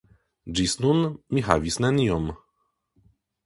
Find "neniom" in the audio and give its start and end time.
1.87-2.29